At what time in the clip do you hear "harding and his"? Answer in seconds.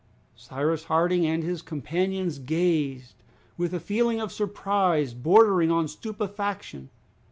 0.85-1.61